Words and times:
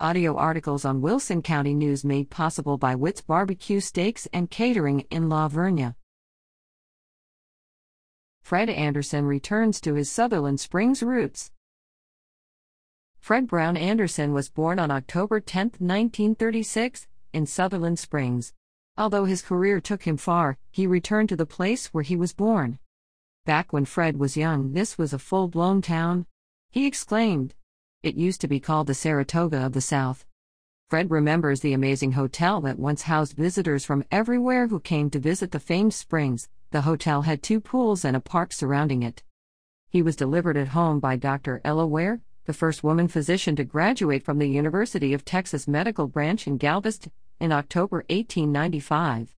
Audio 0.00 0.36
articles 0.36 0.84
on 0.84 1.00
Wilson 1.00 1.40
County 1.40 1.72
News 1.72 2.04
made 2.04 2.28
possible 2.28 2.76
by 2.76 2.96
Witt's 2.96 3.20
Barbecue 3.20 3.78
Steaks 3.78 4.26
and 4.32 4.50
Catering 4.50 5.06
in 5.08 5.28
La 5.28 5.48
Vernia. 5.48 5.94
Fred 8.42 8.68
Anderson 8.68 9.24
returns 9.24 9.80
to 9.80 9.94
his 9.94 10.10
Sutherland 10.10 10.58
Springs 10.58 11.00
roots. 11.00 11.52
Fred 13.20 13.46
Brown 13.46 13.76
Anderson 13.76 14.32
was 14.32 14.48
born 14.48 14.80
on 14.80 14.90
October 14.90 15.38
10, 15.38 15.66
1936, 15.78 17.06
in 17.32 17.46
Sutherland 17.46 18.00
Springs. 18.00 18.52
Although 18.98 19.26
his 19.26 19.42
career 19.42 19.80
took 19.80 20.02
him 20.02 20.16
far, 20.16 20.58
he 20.72 20.88
returned 20.88 21.28
to 21.28 21.36
the 21.36 21.46
place 21.46 21.94
where 21.94 22.02
he 22.02 22.16
was 22.16 22.32
born. 22.32 22.80
Back 23.46 23.72
when 23.72 23.84
Fred 23.84 24.16
was 24.16 24.36
young, 24.36 24.72
this 24.72 24.98
was 24.98 25.12
a 25.12 25.20
full 25.20 25.46
blown 25.46 25.82
town. 25.82 26.26
He 26.72 26.84
exclaimed, 26.84 27.54
It 28.04 28.16
used 28.16 28.42
to 28.42 28.48
be 28.48 28.60
called 28.60 28.86
the 28.86 28.92
Saratoga 28.92 29.64
of 29.64 29.72
the 29.72 29.80
South. 29.80 30.26
Fred 30.90 31.10
remembers 31.10 31.60
the 31.60 31.72
amazing 31.72 32.12
hotel 32.12 32.60
that 32.60 32.78
once 32.78 33.04
housed 33.04 33.32
visitors 33.32 33.86
from 33.86 34.04
everywhere 34.12 34.66
who 34.66 34.78
came 34.78 35.08
to 35.08 35.18
visit 35.18 35.52
the 35.52 35.58
famed 35.58 35.94
springs. 35.94 36.50
The 36.70 36.82
hotel 36.82 37.22
had 37.22 37.42
two 37.42 37.60
pools 37.60 38.04
and 38.04 38.14
a 38.14 38.20
park 38.20 38.52
surrounding 38.52 39.02
it. 39.02 39.22
He 39.88 40.02
was 40.02 40.16
delivered 40.16 40.58
at 40.58 40.68
home 40.68 41.00
by 41.00 41.16
Dr. 41.16 41.62
Ella 41.64 41.86
Ware, 41.86 42.20
the 42.44 42.52
first 42.52 42.84
woman 42.84 43.08
physician 43.08 43.56
to 43.56 43.64
graduate 43.64 44.22
from 44.22 44.38
the 44.38 44.50
University 44.50 45.14
of 45.14 45.24
Texas 45.24 45.66
Medical 45.66 46.06
Branch 46.06 46.46
in 46.46 46.58
Galveston 46.58 47.10
in 47.40 47.52
October 47.52 48.04
1895. 48.10 49.34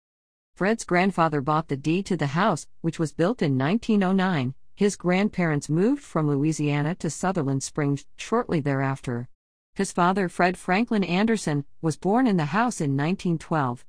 Fred's 0.56 0.86
grandfather 0.86 1.40
bought 1.40 1.68
the 1.68 1.78
deed 1.78 2.08
to 2.08 2.18
the 2.18 2.34
house, 2.34 2.66
which 2.82 2.98
was 2.98 3.14
built 3.14 3.44
in 3.44 3.60
1909. 3.60 4.56
His 4.76 4.96
grandparents 4.96 5.70
moved 5.70 6.04
from 6.04 6.28
Louisiana 6.28 6.96
to 6.96 7.10
Sutherland 7.10 7.64
Springs 7.64 8.06
shortly 8.18 8.60
thereafter. 8.60 9.30
His 9.74 9.92
father, 9.92 10.30
Fred 10.30 10.58
Franklin 10.58 11.04
Anderson, 11.04 11.66
was 11.82 11.98
born 11.98 12.28
in 12.28 12.38
the 12.38 12.46
house 12.46 12.80
in 12.80 12.92
1912. 12.92 13.86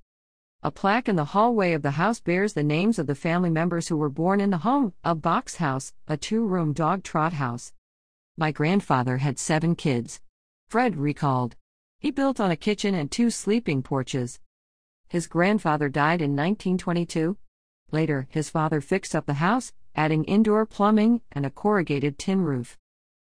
A 0.62 0.70
plaque 0.70 1.08
in 1.08 1.16
the 1.16 1.26
hallway 1.26 1.72
of 1.72 1.82
the 1.82 1.92
house 1.92 2.20
bears 2.20 2.54
the 2.54 2.62
names 2.62 2.98
of 2.98 3.06
the 3.06 3.14
family 3.14 3.50
members 3.50 3.88
who 3.88 3.96
were 3.96 4.08
born 4.08 4.40
in 4.40 4.50
the 4.50 4.58
home 4.58 4.94
a 5.04 5.14
box 5.14 5.56
house, 5.56 5.92
a 6.08 6.16
two 6.16 6.46
room 6.46 6.72
dog 6.72 7.02
trot 7.02 7.34
house, 7.34 7.72
my 8.38 8.52
grandfather 8.52 9.16
had 9.16 9.38
seven 9.38 9.74
kids. 9.74 10.20
Fred 10.68 10.96
recalled. 10.96 11.56
He 11.98 12.10
built 12.10 12.38
on 12.38 12.50
a 12.50 12.56
kitchen 12.56 12.94
and 12.94 13.10
two 13.10 13.30
sleeping 13.30 13.82
porches. 13.82 14.40
His 15.08 15.26
grandfather 15.26 15.88
died 15.88 16.20
in 16.20 16.36
1922. 16.36 17.38
Later, 17.92 18.26
his 18.28 18.50
father 18.50 18.82
fixed 18.82 19.14
up 19.14 19.24
the 19.24 19.34
house, 19.34 19.72
adding 19.96 20.22
indoor 20.24 20.64
plumbing 20.64 21.22
and 21.32 21.44
a 21.44 21.50
corrugated 21.50 22.18
tin 22.18 22.42
roof. 22.42 22.78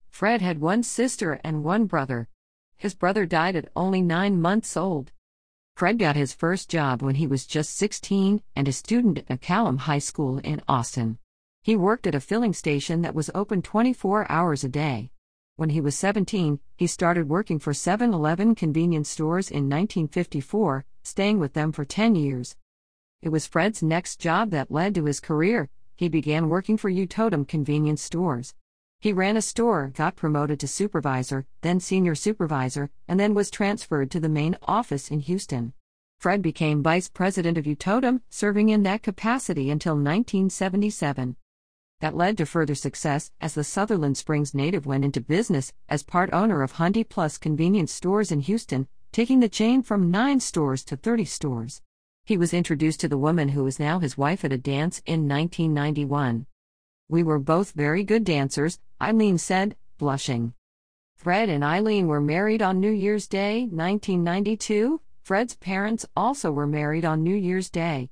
Fred 0.10 0.42
had 0.42 0.60
one 0.60 0.84
sister 0.84 1.40
and 1.44 1.64
one 1.64 1.86
brother. 1.86 2.28
His 2.76 2.94
brother 2.94 3.26
died 3.26 3.56
at 3.56 3.72
only 3.76 4.02
nine 4.02 4.42
months 4.42 4.78
old. 4.78 5.12
Fred 5.76 5.98
got 5.98 6.18
his 6.18 6.34
first 6.34 6.70
job 6.70 7.02
when 7.02 7.16
he 7.16 7.26
was 7.26 7.46
just 7.46 7.76
16 7.78 8.44
and 8.56 8.68
a 8.68 8.74
student 8.74 9.18
at 9.18 9.28
McCallum 9.28 9.80
High 9.80 10.00
School 10.00 10.40
in 10.40 10.62
Austin. 10.68 11.18
He 11.62 11.76
worked 11.76 12.06
at 12.06 12.16
a 12.16 12.20
filling 12.20 12.54
station 12.54 13.02
that 13.02 13.16
was 13.16 13.32
open 13.34 13.62
24 13.62 14.30
hours 14.30 14.64
a 14.64 14.70
day. 14.70 15.12
When 15.56 15.70
he 15.70 15.82
was 15.82 15.96
17, 15.96 16.60
he 16.78 16.88
started 16.88 17.30
working 17.30 17.60
for 17.60 17.74
7 17.74 18.14
Eleven 18.14 18.56
convenience 18.56 19.10
stores 19.10 19.50
in 19.50 19.70
1954, 19.70 20.86
staying 21.04 21.40
with 21.40 21.54
them 21.54 21.72
for 21.72 21.86
10 21.86 22.16
years. 22.16 22.56
It 23.22 23.30
was 23.30 23.46
Fred's 23.46 23.84
next 23.84 24.22
job 24.22 24.52
that 24.52 24.72
led 24.72 24.96
to 24.96 25.06
his 25.06 25.20
career. 25.20 25.70
He 26.00 26.08
began 26.08 26.48
working 26.48 26.78
for 26.78 26.90
Utotem 26.90 27.46
convenience 27.46 28.02
stores. 28.02 28.54
He 29.02 29.12
ran 29.12 29.36
a 29.36 29.42
store, 29.42 29.92
got 29.94 30.16
promoted 30.16 30.58
to 30.62 30.66
supervisor, 30.66 31.46
then 31.60 31.82
senior 31.82 32.16
supervisor, 32.16 32.90
and 33.06 33.20
then 33.20 33.34
was 33.34 33.52
transferred 33.52 34.10
to 34.12 34.22
the 34.22 34.30
main 34.30 34.56
office 34.64 35.12
in 35.12 35.20
Houston. 35.20 35.74
Fred 36.18 36.42
became 36.42 36.82
vice 36.82 37.10
president 37.10 37.58
of 37.58 37.66
Utotem, 37.66 38.22
serving 38.30 38.70
in 38.70 38.84
that 38.84 39.04
capacity 39.04 39.70
until 39.70 39.96
1977 39.96 41.36
that 42.00 42.16
led 42.16 42.38
to 42.38 42.46
further 42.46 42.76
success 42.76 43.32
as 43.42 43.54
the 43.54 43.64
Sutherland 43.66 44.16
Springs 44.16 44.54
native 44.54 44.86
went 44.86 45.04
into 45.04 45.20
business 45.20 45.74
as 45.90 46.02
part 46.02 46.30
owner 46.32 46.64
of 46.64 46.76
Hundy 46.76 47.04
Plus 47.04 47.38
convenience 47.38 47.92
stores 47.92 48.32
in 48.32 48.40
Houston, 48.40 48.88
taking 49.12 49.42
the 49.42 49.50
chain 49.50 49.84
from 49.84 50.10
9 50.10 50.40
stores 50.40 50.86
to 50.86 50.96
30 50.96 51.26
stores. 51.26 51.82
He 52.30 52.38
was 52.38 52.54
introduced 52.54 53.00
to 53.00 53.08
the 53.08 53.18
woman 53.18 53.50
who 53.50 53.66
is 53.66 53.80
now 53.80 53.98
his 53.98 54.16
wife 54.16 54.46
at 54.46 54.54
a 54.54 54.58
dance 54.60 55.02
in 55.08 55.28
1991. 55.28 56.46
We 57.10 57.24
were 57.24 57.40
both 57.40 57.72
very 57.72 58.04
good 58.04 58.24
dancers, 58.24 58.80
Eileen 59.02 59.40
said, 59.40 59.76
blushing. 59.98 60.54
Fred 61.16 61.50
and 61.50 61.64
Eileen 61.64 62.06
were 62.06 62.22
married 62.22 62.62
on 62.62 62.80
New 62.80 62.92
Year's 62.92 63.28
Day, 63.28 63.62
1992. 63.62 65.02
Fred's 65.24 65.56
parents 65.56 66.06
also 66.16 66.52
were 66.52 66.68
married 66.68 67.04
on 67.04 67.24
New 67.24 67.34
Year's 67.34 67.72
Day. 67.72 68.12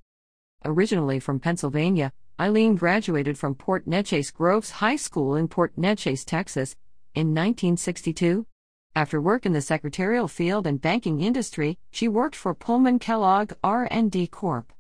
Originally 0.66 1.20
from 1.20 1.40
Pennsylvania, 1.40 2.12
Eileen 2.40 2.74
graduated 2.74 3.38
from 3.38 3.54
Port 3.54 3.88
Neches 3.88 4.34
Groves 4.34 4.72
High 4.82 4.96
School 4.96 5.36
in 5.36 5.48
Port 5.48 5.76
Neches, 5.76 6.26
Texas, 6.26 6.76
in 7.14 7.36
1962. 7.36 8.48
After 8.96 9.22
work 9.22 9.46
in 9.46 9.54
the 9.54 9.62
secretarial 9.62 10.28
field 10.28 10.66
and 10.66 10.82
banking 10.82 11.22
industry, 11.22 11.78
she 11.92 12.08
worked 12.08 12.36
for 12.36 12.56
Pullman 12.56 13.00
Kellogg 13.00 13.54
R&D 13.64 14.28
Corp. 14.28 14.74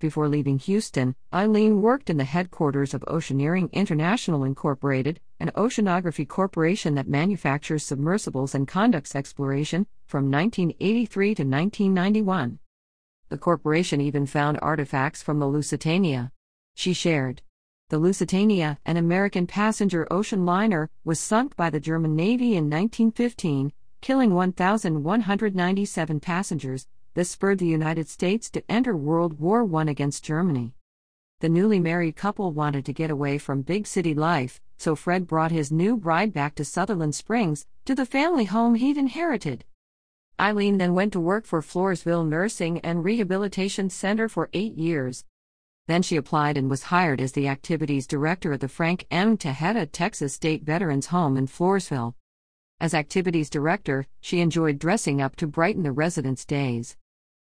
Before 0.00 0.28
leaving 0.28 0.58
Houston, 0.58 1.14
Eileen 1.32 1.80
worked 1.80 2.10
in 2.10 2.16
the 2.16 2.24
headquarters 2.24 2.94
of 2.94 3.04
Oceaneering 3.08 3.72
International 3.72 4.44
Incorporated, 4.44 5.18
an 5.40 5.50
oceanography 5.56 6.28
corporation 6.28 6.94
that 6.94 7.08
manufactures 7.08 7.84
submersibles 7.84 8.54
and 8.54 8.68
conducts 8.68 9.16
exploration, 9.16 9.86
from 10.06 10.30
1983 10.30 11.26
to 11.34 11.42
1991. 11.42 12.58
The 13.30 13.38
corporation 13.38 14.00
even 14.00 14.26
found 14.26 14.58
artifacts 14.60 15.22
from 15.22 15.38
the 15.38 15.46
Lusitania. 15.46 16.32
She 16.74 16.92
shared. 16.92 17.42
The 17.90 17.98
Lusitania, 17.98 18.78
an 18.86 18.96
American 18.96 19.46
passenger 19.46 20.10
ocean 20.10 20.46
liner, 20.46 20.88
was 21.04 21.20
sunk 21.20 21.54
by 21.54 21.68
the 21.68 21.80
German 21.80 22.16
Navy 22.16 22.56
in 22.56 22.70
1915, 22.70 23.74
killing 24.00 24.32
1,197 24.32 26.20
passengers. 26.20 26.88
This 27.12 27.28
spurred 27.28 27.58
the 27.58 27.66
United 27.66 28.08
States 28.08 28.48
to 28.50 28.64
enter 28.70 28.96
World 28.96 29.38
War 29.38 29.68
I 29.76 29.82
against 29.82 30.24
Germany. 30.24 30.72
The 31.40 31.50
newly 31.50 31.78
married 31.78 32.16
couple 32.16 32.52
wanted 32.52 32.86
to 32.86 32.94
get 32.94 33.10
away 33.10 33.36
from 33.36 33.60
big 33.60 33.86
city 33.86 34.14
life, 34.14 34.62
so 34.78 34.96
Fred 34.96 35.26
brought 35.26 35.52
his 35.52 35.70
new 35.70 35.98
bride 35.98 36.32
back 36.32 36.54
to 36.54 36.64
Sutherland 36.64 37.14
Springs, 37.14 37.66
to 37.84 37.94
the 37.94 38.06
family 38.06 38.46
home 38.46 38.76
he'd 38.76 38.96
inherited. 38.96 39.66
Eileen 40.40 40.78
then 40.78 40.94
went 40.94 41.12
to 41.12 41.20
work 41.20 41.44
for 41.44 41.60
Floresville 41.60 42.26
Nursing 42.26 42.78
and 42.78 43.04
Rehabilitation 43.04 43.90
Center 43.90 44.26
for 44.26 44.48
eight 44.54 44.78
years. 44.78 45.26
Then 45.86 46.02
she 46.02 46.16
applied 46.16 46.56
and 46.56 46.70
was 46.70 46.84
hired 46.84 47.20
as 47.20 47.32
the 47.32 47.48
activities 47.48 48.06
director 48.06 48.52
at 48.54 48.60
the 48.60 48.68
Frank 48.68 49.06
M. 49.10 49.36
Tejeda 49.36 49.86
Texas 49.92 50.32
State 50.32 50.62
Veterans 50.62 51.08
Home 51.08 51.36
in 51.36 51.46
Floresville. 51.46 52.14
As 52.80 52.94
activities 52.94 53.50
director, 53.50 54.06
she 54.20 54.40
enjoyed 54.40 54.78
dressing 54.78 55.20
up 55.20 55.36
to 55.36 55.46
brighten 55.46 55.82
the 55.82 55.92
residents' 55.92 56.46
days. 56.46 56.96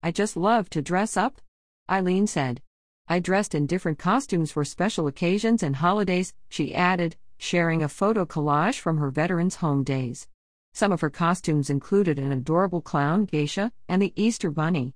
I 0.03 0.10
just 0.10 0.36
love 0.36 0.69
to 0.70 0.82
dress 0.82 1.16
up, 1.16 1.41
Eileen 1.88 2.26
said. 2.26 2.62
I 3.09 3.20
dressed 3.20 3.54
in 3.54 3.66
different 3.66 4.00
costumes 4.00 4.50
for 4.50 4.65
special 4.65 5.06
occasions 5.06 5.62
and 5.62 5.76
holidays, 5.76 6.34
she 6.48 6.75
added, 6.75 7.15
sharing 7.38 7.82
a 7.82 7.88
photo 7.88 8.26
collage 8.26 8.81
from 8.81 8.98
her 8.98 9.10
veterans' 9.10 9.56
home 9.56 9.84
days. 9.84 10.26
Some 10.75 10.91
of 10.91 11.00
her 11.00 11.10
costumes 11.10 11.70
included 11.70 12.19
an 12.19 12.32
adorable 12.32 12.81
clown 12.81 13.25
geisha 13.25 13.70
and 13.88 14.03
the 14.03 14.12
Easter 14.16 14.50
bunny. 14.50 14.94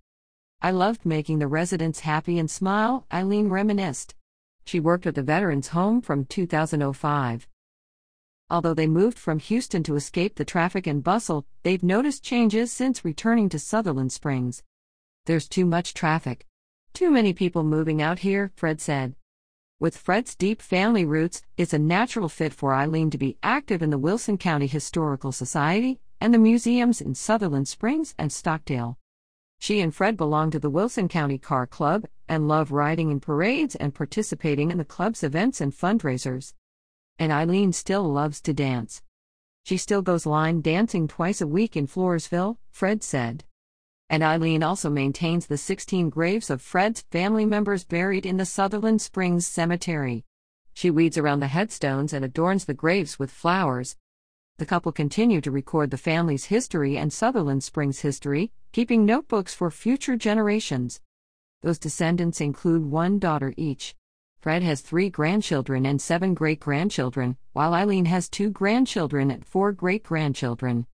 I 0.63 0.73
loved 0.73 1.07
making 1.07 1.39
the 1.39 1.47
residents 1.47 2.01
happy 2.01 2.39
and 2.39 2.51
smile, 2.51 3.07
Eileen 3.11 3.49
reminisced. 3.49 4.15
She 4.67 4.79
worked 4.79 5.07
at 5.07 5.15
the 5.15 5.23
Veterans 5.23 5.69
Home 5.69 6.03
from 6.03 6.27
2005. 6.27 7.49
Although 8.51 8.75
they 8.75 8.87
moved 8.87 9.19
from 9.19 9.39
Houston 9.39 9.83
to 9.85 9.97
escape 9.97 10.35
the 10.35 10.45
traffic 10.45 10.87
and 10.87 11.03
bustle, 11.03 11.47
they've 11.63 11.83
noticed 11.83 12.23
changes 12.23 12.71
since 12.71 13.07
returning 13.07 13.49
to 13.49 13.59
Sutherland 13.59 14.13
Springs. 14.13 14.63
There's 15.25 15.49
too 15.49 15.65
much 15.65 15.95
traffic. 15.95 16.47
Too 16.93 17.11
many 17.11 17.33
people 17.33 17.65
moving 17.65 18.03
out 18.03 18.19
here, 18.19 18.53
Fred 18.55 18.83
said. 18.83 19.15
With 19.79 19.97
Fred's 19.97 20.35
deep 20.35 20.61
family 20.61 21.07
roots, 21.07 21.41
it's 21.57 21.73
a 21.73 21.79
natural 21.79 22.29
fit 22.29 22.53
for 22.53 22.75
Eileen 22.75 23.09
to 23.11 23.19
be 23.19 23.39
active 23.43 23.81
in 23.81 23.89
the 23.89 23.97
Wilson 23.97 24.37
County 24.37 24.67
Historical 24.67 25.33
Society 25.33 26.01
and 26.21 26.35
the 26.35 26.39
museums 26.39 27.01
in 27.01 27.15
Sutherland 27.15 27.67
Springs 27.67 28.15
and 28.19 28.31
Stockdale. 28.31 28.99
She 29.61 29.81
and 29.81 29.95
Fred 29.95 30.17
belong 30.17 30.51
to 30.53 30.59
the 30.59 30.71
Wilson 30.71 31.07
County 31.07 31.37
Car 31.37 31.67
Club 31.67 32.07
and 32.27 32.49
love 32.49 32.73
riding 32.73 33.11
in 33.11 33.21
parades 33.21 33.75
and 33.77 33.95
participating 33.95 34.71
in 34.71 34.79
the 34.79 34.87
club's 34.87 35.23
events 35.23 35.61
and 35.61 35.71
fundraisers. 35.71 36.55
And 37.19 37.31
Eileen 37.31 37.75
still 37.75 38.11
loves 38.11 38.41
to 38.41 38.55
dance. 38.55 39.03
She 39.63 39.77
still 39.77 40.01
goes 40.01 40.25
line 40.25 40.63
dancing 40.63 41.07
twice 41.07 41.43
a 41.43 41.47
week 41.47 41.77
in 41.77 41.87
Floresville, 41.87 42.57
Fred 42.71 43.03
said. 43.03 43.45
And 44.09 44.23
Eileen 44.23 44.63
also 44.63 44.89
maintains 44.89 45.47
the 45.47 45.59
16 45.59 46.09
graves 46.09 46.49
of 46.49 46.63
Fred's 46.63 47.03
family 47.03 47.45
members 47.45 47.85
buried 47.85 48.25
in 48.25 48.39
the 48.39 48.47
Sutherland 48.47 49.03
Springs 49.03 49.47
Cemetery. 49.47 50.25
She 50.73 50.91
weeds 50.91 51.19
around 51.19 51.41
the 51.41 51.49
headstones 51.49 52.15
and 52.15 52.25
adorns 52.25 52.65
the 52.65 52.73
graves 52.73 53.19
with 53.19 53.31
flowers. 53.31 53.97
The 54.61 54.67
couple 54.67 54.93
continue 54.93 55.41
to 55.41 55.51
record 55.51 55.91
the 55.91 55.97
family's 55.97 56.45
history 56.45 56.99
and 56.99 57.11
Sutherland 57.11 57.65
Springs 57.65 58.01
history, 58.01 58.53
keeping 58.73 59.07
notebooks 59.07 59.55
for 59.55 59.71
future 59.71 60.17
generations. 60.17 61.01
Those 61.63 61.79
descendants 61.79 62.43
include 62.43 62.85
one 62.85 63.19
daughter 63.19 63.55
each. 63.57 63.95
Fred 64.39 64.63
has 64.63 64.83
three 64.83 65.09
grandchildren 65.09 65.87
and 65.87 65.99
seven 65.99 66.35
great 66.35 66.61
grandchildren, 66.61 67.39
while 67.55 67.73
Eileen 67.73 68.05
has 68.05 68.29
two 68.29 68.51
grandchildren 68.51 69.31
and 69.31 69.47
four 69.47 69.73
great 69.73 70.03
grandchildren. 70.03 70.87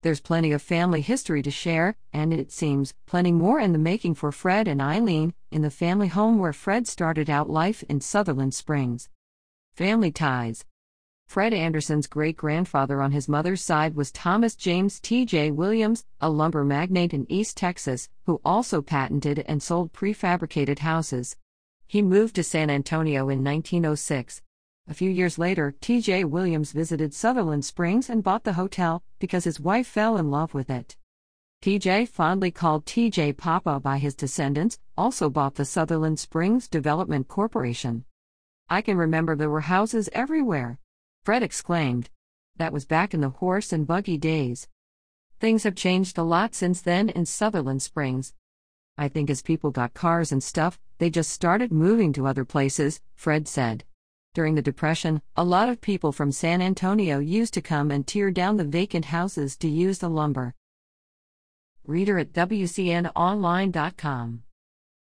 There's 0.00 0.22
plenty 0.22 0.52
of 0.52 0.62
family 0.62 1.02
history 1.02 1.42
to 1.42 1.50
share, 1.50 1.96
and 2.14 2.32
it 2.32 2.50
seems, 2.50 2.94
plenty 3.04 3.30
more 3.30 3.60
in 3.60 3.74
the 3.74 3.78
making 3.78 4.14
for 4.14 4.32
Fred 4.32 4.66
and 4.66 4.80
Eileen, 4.80 5.34
in 5.50 5.60
the 5.60 5.68
family 5.68 6.08
home 6.08 6.38
where 6.38 6.54
Fred 6.54 6.88
started 6.88 7.28
out 7.28 7.50
life 7.50 7.84
in 7.90 8.00
Sutherland 8.00 8.54
Springs. 8.54 9.10
Family 9.74 10.10
ties 10.10 10.64
Fred 11.26 11.54
Anderson's 11.54 12.06
great 12.06 12.36
grandfather 12.36 13.00
on 13.00 13.12
his 13.12 13.28
mother's 13.28 13.62
side 13.62 13.94
was 13.94 14.12
Thomas 14.12 14.54
James 14.54 15.00
T.J. 15.00 15.52
Williams, 15.52 16.04
a 16.20 16.28
lumber 16.28 16.62
magnate 16.62 17.14
in 17.14 17.30
East 17.32 17.56
Texas, 17.56 18.10
who 18.26 18.40
also 18.44 18.82
patented 18.82 19.42
and 19.48 19.62
sold 19.62 19.94
prefabricated 19.94 20.80
houses. 20.80 21.36
He 21.86 22.02
moved 22.02 22.34
to 22.34 22.42
San 22.42 22.68
Antonio 22.68 23.28
in 23.30 23.42
1906. 23.42 24.42
A 24.88 24.94
few 24.94 25.08
years 25.08 25.38
later, 25.38 25.74
T.J. 25.80 26.24
Williams 26.24 26.72
visited 26.72 27.14
Sutherland 27.14 27.64
Springs 27.64 28.10
and 28.10 28.22
bought 28.22 28.44
the 28.44 28.54
hotel 28.54 29.02
because 29.18 29.44
his 29.44 29.60
wife 29.60 29.86
fell 29.86 30.16
in 30.16 30.30
love 30.30 30.52
with 30.52 30.68
it. 30.68 30.96
T.J., 31.62 32.06
fondly 32.06 32.50
called 32.50 32.84
T.J. 32.84 33.34
Papa 33.34 33.78
by 33.78 33.98
his 33.98 34.14
descendants, 34.14 34.80
also 34.98 35.30
bought 35.30 35.54
the 35.54 35.64
Sutherland 35.64 36.18
Springs 36.18 36.66
Development 36.66 37.28
Corporation. 37.28 38.04
I 38.68 38.82
can 38.82 38.96
remember 38.96 39.36
there 39.36 39.48
were 39.48 39.60
houses 39.60 40.08
everywhere. 40.12 40.80
Fred 41.24 41.42
exclaimed. 41.44 42.10
That 42.56 42.72
was 42.72 42.84
back 42.84 43.14
in 43.14 43.20
the 43.20 43.30
horse 43.30 43.72
and 43.72 43.86
buggy 43.86 44.18
days. 44.18 44.66
Things 45.38 45.62
have 45.62 45.76
changed 45.76 46.18
a 46.18 46.24
lot 46.24 46.52
since 46.54 46.80
then 46.80 47.10
in 47.10 47.26
Sutherland 47.26 47.80
Springs. 47.80 48.34
I 48.98 49.06
think 49.06 49.30
as 49.30 49.40
people 49.40 49.70
got 49.70 49.94
cars 49.94 50.32
and 50.32 50.42
stuff, 50.42 50.80
they 50.98 51.10
just 51.10 51.30
started 51.30 51.70
moving 51.72 52.12
to 52.14 52.26
other 52.26 52.44
places, 52.44 53.00
Fred 53.14 53.46
said. 53.46 53.84
During 54.34 54.56
the 54.56 54.62
Depression, 54.62 55.22
a 55.36 55.44
lot 55.44 55.68
of 55.68 55.80
people 55.80 56.10
from 56.10 56.32
San 56.32 56.60
Antonio 56.60 57.20
used 57.20 57.54
to 57.54 57.62
come 57.62 57.92
and 57.92 58.04
tear 58.04 58.32
down 58.32 58.56
the 58.56 58.64
vacant 58.64 59.04
houses 59.06 59.56
to 59.58 59.68
use 59.68 59.98
the 59.98 60.10
lumber. 60.10 60.56
Reader 61.84 62.18
at 62.18 62.32
WCNOnline.com 62.32 64.42